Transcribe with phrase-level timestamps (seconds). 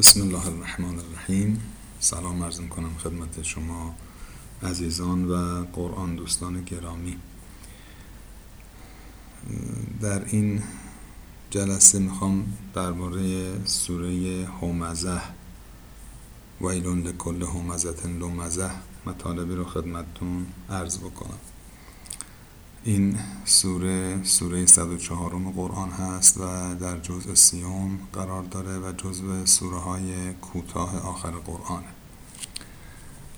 [0.00, 1.60] بسم الله الرحمن الرحیم.
[2.00, 3.94] سلام عرض کنم خدمت شما
[4.62, 7.16] عزیزان و قرآن دوستان گرامی.
[10.00, 10.62] در این
[11.50, 15.20] جلسه می‌خوام درباره سوره همزه
[16.60, 18.70] ویلون لکل همزت لومزه
[19.06, 21.38] مطالبی رو خدمتتون عرض بکنم.
[22.84, 29.78] این سوره سوره 104 قرآن هست و در جزء سیوم قرار داره و جزء سوره
[29.78, 31.82] های کوتاه آخر قرآن.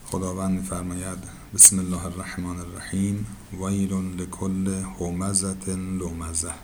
[0.07, 1.19] خداوند میفرماید
[1.55, 3.27] بسم الله الرحمن الرحیم
[3.61, 6.55] ویل لکل همزت لومزه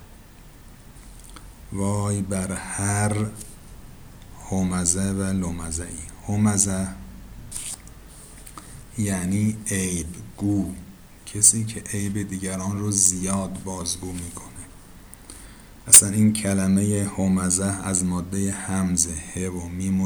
[1.72, 3.26] وای بر هر
[4.50, 6.88] همزه و لومزه ای همزه
[8.98, 10.06] یعنی عیب
[10.36, 10.74] گو.
[11.34, 14.48] کسی که عیب دیگران رو زیاد بازگو می‌کنه.
[15.86, 20.00] اصلا این کلمه همزه از ماده همزه ه و میم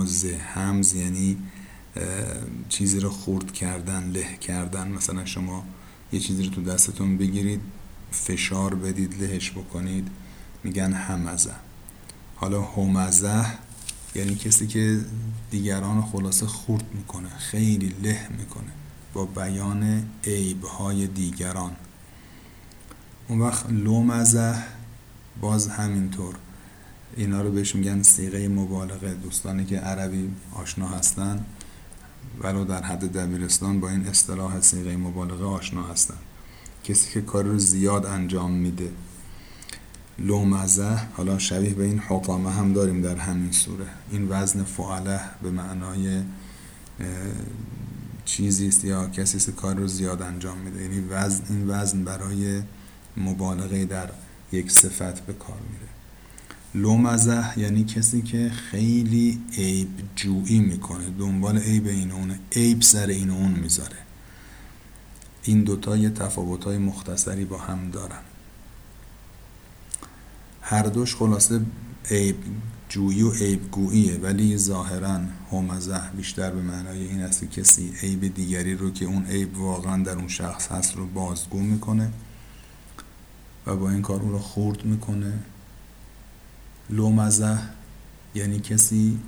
[0.55, 1.37] همز یعنی
[2.69, 4.89] چیزی رو خورد کردن له کردن.
[4.89, 5.65] مثلا شما
[6.13, 7.61] یه چیزی رو تو دستتون بگیرید
[8.11, 10.09] فشار بدید لهش بکنید
[10.65, 11.55] میگن همزه
[12.37, 13.45] حالا همزه
[14.15, 15.01] یعنی کسی که
[15.51, 18.73] دیگران خلاصه خورد می‌کنه خیلی له می‌کنه.
[19.13, 21.77] با بیان عیبهای دیگران.
[23.29, 24.55] اون وقت لومزه
[25.41, 26.35] باز همینطور.
[27.17, 29.15] اینا رو بهش میگن سیغه مبالغه.
[29.15, 31.45] دوستانی که عربی آشنا هستن
[32.41, 36.19] ولو در حد دبیرستان با این اصطلاح سیغه مبالغه آشنا هستن.
[36.85, 38.91] کسی که کار رو زیاد انجام میده.
[40.19, 43.87] لومزه حالا شبیه به این حطامه هم داریم در همین سوره.
[44.11, 46.23] این وزن فعله به معنای
[48.25, 50.83] چیزی است یا کسی است کار رو زیاد انجام میده.
[50.83, 52.63] یعنی وزن این وزن برای
[53.17, 54.11] مبالغه در
[54.53, 55.93] یک صفت به کار میره.
[56.75, 61.11] لومزه یعنی کسی که خیلی عیب جویی می‌کنه.
[61.19, 63.97] دنبال عیب این اونه عیب سر این اون می‌ذاره.
[65.43, 68.21] این دوتا یه تفاوت های مختصری با هم دارن.
[70.61, 71.61] هر دوش خلاصه
[72.11, 72.37] عیب
[72.93, 75.21] جویی و عیب گوییه ولی ظاهرا
[75.53, 80.03] همزه بیشتر به معنای این است که کسی عیب دیگری رو که اون عیب واقعا
[80.03, 82.13] در اون شخص هست رو بازگو می‌کنه
[83.67, 85.39] و با این کار اون رو خورد می‌کنه.
[86.91, 87.59] لومزه
[88.35, 89.19] یعنی کسی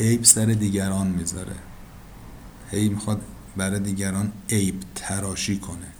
[0.00, 1.56] عیب سر دیگران می‌ذاره.
[2.70, 3.22] هی می‌خواد
[3.56, 5.92] برای دیگران عیب تراشی کنه.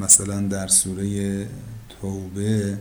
[0.00, 1.48] مثلا در سوره
[2.00, 2.78] توبه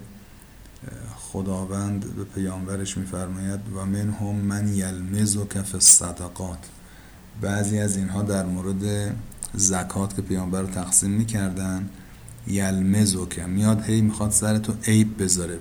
[1.16, 6.60] خداوند به پیامبرش میفرماید و من هم من یلمز و کف صدقات
[7.42, 9.16] بعضی از اینها در مورد
[9.54, 11.90] زکات که پیامبر رو تقسیم می‌کردن
[12.48, 15.60] یلمز و که میاد هی می‌خواد سر تو عیب بذاره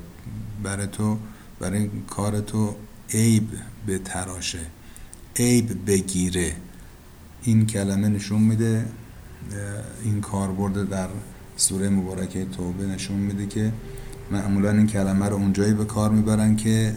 [0.62, 1.18] برای تو
[1.60, 2.74] برای کار تو
[3.10, 3.48] عیب
[3.86, 4.60] به تراشه
[5.36, 6.52] عیب بگیره.
[7.42, 8.86] این کلمه نشون میده
[10.04, 11.08] این کاربرد در
[11.56, 13.72] سوره مبارکه توبه نشون میده که
[14.30, 16.94] معمولا این کلمه رو اونجایی به کار می‌برن که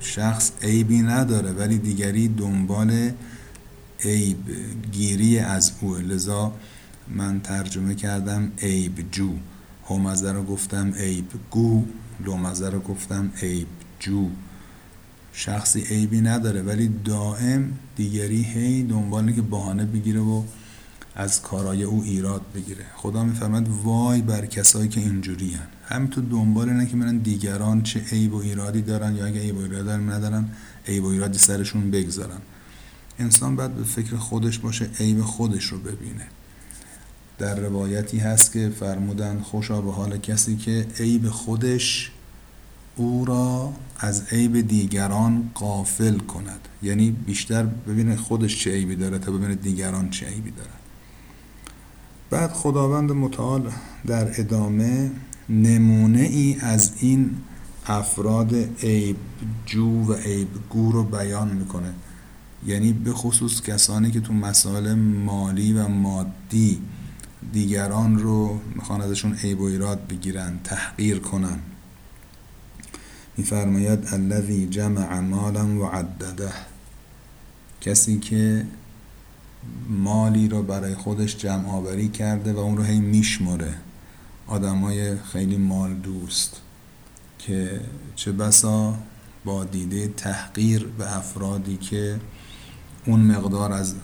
[0.00, 3.10] شخص عیبی نداره ولی دیگری دنبال
[4.04, 4.36] عیب
[4.92, 6.52] گیری از او لذا
[7.08, 9.30] من ترجمه کردم عیب جو.
[9.90, 11.84] همزه رو گفتم عیب گو.
[12.24, 13.66] لومزه رو گفتم عیب
[14.00, 14.30] جو.
[15.32, 20.42] شخصی عیبی نداره ولی دائم دیگری هی دنباله که بهانه بگیره و
[21.16, 22.84] از کارای او ایراد بگیره.
[22.96, 25.66] خدا میفرماد وای بر کسایی که اینجوری هن.
[25.84, 29.60] همینطور دنبال اینه که من دیگران چه عیب و ایرادی دارن یا اگه عیب و
[29.60, 30.48] ایراد ندارن
[30.88, 32.40] عیب و ایرادی سرشون بگذارن.
[33.18, 36.26] انسان باید به فکر خودش باشه عیب خودش رو ببینه.
[37.38, 42.10] در روایتی هست که فرمودن خوشا به حال کسی که عیب خودش
[42.96, 46.68] او را از عیب دیگران قافل کند.
[46.82, 50.81] یعنی بیشتر ببینه خودش چه عیبی داره تا ببینه دیگران چه عیبی دارن.
[52.32, 53.72] بعد خداوند متعال
[54.06, 55.10] در ادامه
[55.48, 57.30] نمونه ای از این
[57.86, 59.16] افراد عیب
[59.66, 61.92] جو و عیب گو رو بیان می‌کنه.
[62.66, 66.78] یعنی به خصوص کسانی که تو مسائل مالی و مادی
[67.52, 71.58] دیگران رو می‌خوان ازشون عیب و ایراد بگیرن تحقیر کنن.
[73.36, 76.52] میفرماید الذی جمع مالا و عدده
[77.80, 78.66] کسی که
[79.88, 83.74] مالی رو برای خودش جمع آوری کرده و اون رو هی میشمره
[84.46, 86.60] آدمای خیلی مال دوست
[87.38, 87.80] که
[88.16, 88.94] چه بسا
[89.44, 92.20] با دیده تحقیر به افرادی که
[93.06, 93.94] اون مقدار از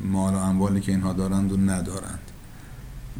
[0.00, 2.30] مال و اموالی که اینها دارند و ندارند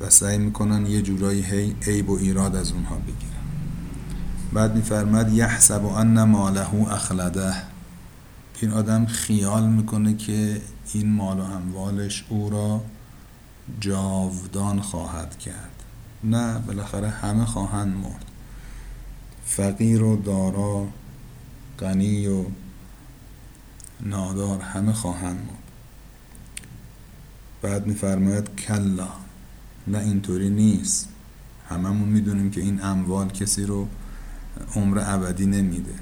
[0.00, 3.30] و سعی می‌کنن یه جورایی هی عیب و ایراد از اونها بگیرن.
[4.52, 7.54] بعد میفرماد یحسب ان ماله اخلده.
[8.60, 10.60] این آدم خیال می‌کنه که
[10.92, 12.80] این مال و اموالش او را
[13.80, 15.82] جاودان خواهد کرد.
[16.24, 18.24] نه بالاخره همه خواهند مرد.
[19.44, 20.86] فقیر و دارا
[21.78, 22.44] غنی و
[24.00, 25.60] نادار همه خواهند مرد.
[27.62, 29.08] بعد میفرماید کلا
[29.86, 31.08] نه اینطوری نیست.
[31.68, 33.88] هممون می‌دونیم که این اموال کسی رو
[34.76, 35.94] عمر ابدی نمیده.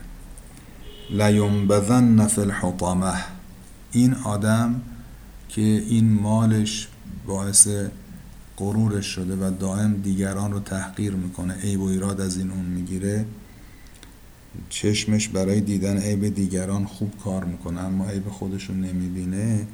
[1.10, 3.37] لینبذن فی الحطمه
[3.92, 4.80] این آدم
[5.48, 6.88] که این مالش
[7.26, 7.68] باعث
[8.56, 13.26] غرورش شده و دائم دیگران رو تحقیر می‌کنه عیب و ایراد از این اون می‌گیره
[14.68, 19.66] چشمش برای دیدن عیب دیگران خوب کار می‌کنه اما عیب خودش رو نمی‌بینه.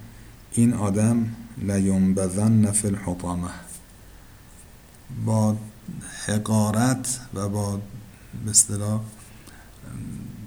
[0.53, 1.27] این آدم
[1.59, 3.49] لیونبذن فی الحطامه
[5.27, 5.57] با
[6.27, 7.81] حقارت و با
[8.47, 8.53] به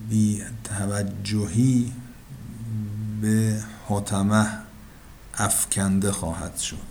[0.10, 1.92] بی توجهی
[3.22, 4.48] به حطمه
[5.34, 6.88] افکنده خواهد شد.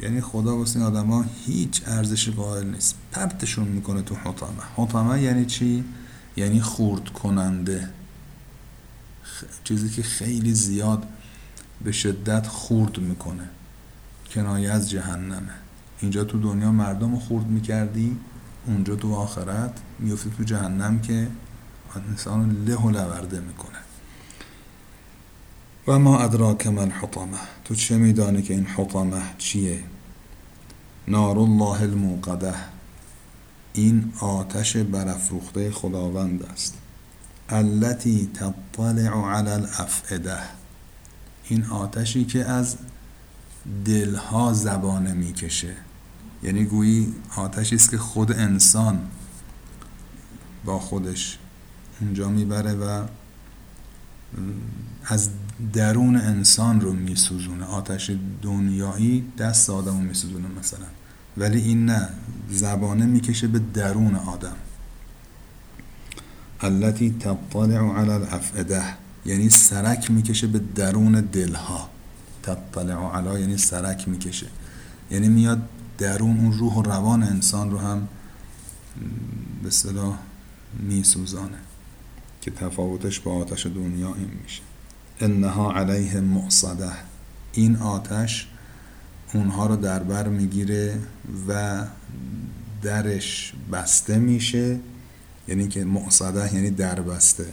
[0.00, 2.94] یعنی خدا واسه این آدم ها هیچ ارزش قائل نیست.
[3.12, 4.62] پرتشون می‌کنه تو حطمه.
[4.76, 5.84] حطمه یعنی چی؟
[6.36, 7.88] یعنی خورد کننده.
[9.64, 11.06] چیزی که خیلی زیاد
[11.84, 13.48] به شدت خورد می‌کنه.
[14.30, 15.54] کنایه از جهنمه.
[16.00, 18.16] اینجا تو دنیا مردم رو خورد می‌کردی
[18.66, 21.28] اونجا تو آخرت میفتی تو جهنم که
[22.08, 23.78] انسان له و لورده می‌کنه.
[25.88, 29.82] و ما ادراک من حطمه تو چه میدانی که این حطمه چیه؟
[31.08, 32.54] نار الله الموقده
[33.72, 36.78] این آتش برافروخته خداوند است.
[37.48, 40.38] التي تطلع على الافئده
[41.48, 42.76] این آتشی که از
[43.84, 45.74] دلها زبانه می‌کشه.
[46.42, 49.08] یعنی گویی آتشی است که خود انسان
[50.64, 51.38] با خودش
[52.00, 53.04] اونجا می‌بره و
[55.04, 55.30] از
[55.72, 57.64] درون انسان رو میسوزونه.
[57.64, 58.10] آتش
[58.42, 60.86] دنیایی دست آدم رو میسوزونه مثلا.
[61.36, 62.08] ولی این نه.
[62.50, 64.56] زبانه می‌کشه به درون آدم.
[66.60, 68.82] التي تطلع على الافئده
[69.24, 71.88] یعنی سرک می‌کشه به درون دلها.
[72.42, 74.46] تطلع علا یعنی سرک می‌کشه.
[75.10, 75.68] یعنی میاد
[75.98, 78.08] درون اون روح و روان انسان رو هم
[79.62, 80.18] به صلاح
[80.80, 81.58] میسوزانه
[82.40, 84.62] که تفاوتش با آتش دنیا این میشه.
[85.20, 86.92] انها علیه مؤصده.
[87.52, 88.48] این آتش
[89.34, 91.00] اونها رو در بر می‌گیره
[91.48, 91.84] و
[92.82, 94.80] درش بسته میشه.
[95.48, 97.46] یعنی که مؤصده یعنی در بسته.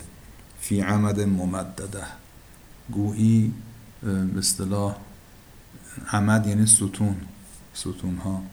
[0.59, 2.03] فی عمد ممدده.
[2.91, 3.53] گویی
[4.03, 4.95] به اصطلاح
[6.11, 7.15] عمد یعنی ستون.
[7.73, 8.43] ستون ها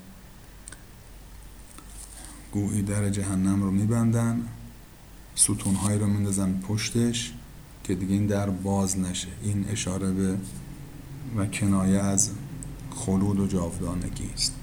[2.53, 4.43] گویی در جهنم رو میبندن.
[5.35, 7.32] ستون هایی رو میندازن پشتش.
[7.84, 9.29] که دیگه این در باز نشه.
[9.43, 10.38] این اشاره به
[11.37, 12.31] و کنایه از
[12.90, 14.55] خلود و جاودانگی است.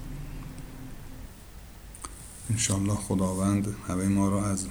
[2.50, 4.66] انشالله خداوند همه ما رو از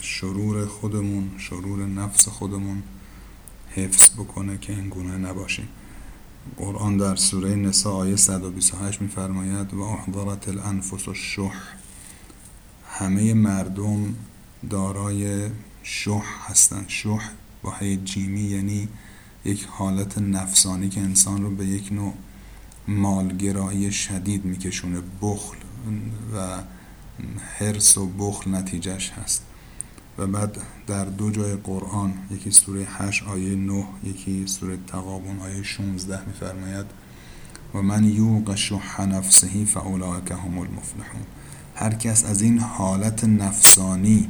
[0.00, 2.82] شرور خودمون شرور نفس خودمون
[3.70, 5.68] حفظ بکنه که این گونه نباشیم.
[6.56, 11.54] قرآن در سوره نساء آیه 128 میفرماید و احضرت الانفس الشح.
[12.88, 14.14] همه مردم
[14.70, 15.50] دارای
[15.82, 17.30] شح هستند شح
[17.62, 17.74] با
[18.04, 18.88] جیمی یعنی
[19.44, 22.14] یک حالت نفسانی که انسان رو به یک نوع
[22.88, 25.00] مالگرایی شدید میکشونه.
[25.22, 25.56] بخل
[26.34, 26.62] و
[27.58, 29.42] حرس و بخل نتیجهش هست.
[30.18, 35.62] و بعد در دو جای قرآن یکی سوره 8 آیه 9 یکی سوره تقابون آیه
[35.62, 36.86] 16 میفرماید
[37.74, 41.22] و من یوق شح نفسه فاولئک هم المفلحون.
[41.74, 44.28] هر کس از این حالت نفسانی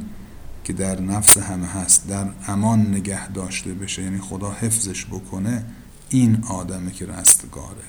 [0.63, 5.65] که در نفس همه هست در امان نگه داشته بشه یعنی خدا حفظش بکنه
[6.09, 7.83] این آدمه که رستگاره.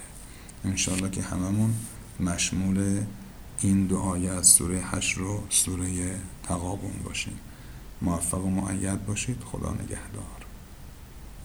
[0.65, 1.75] انشالله که هممون
[2.21, 3.01] مشمول
[3.61, 7.41] این آیه از سوره هشت رو سوره تقابون باشیم.
[8.03, 9.43] موفق و معید باشید.
[9.45, 10.44] خدا نگهدار.